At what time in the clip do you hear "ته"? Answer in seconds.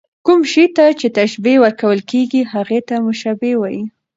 0.75-0.85, 2.87-2.95